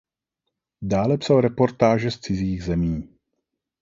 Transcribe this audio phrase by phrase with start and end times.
[0.81, 3.07] Dále psal reportáže z cizích zemí.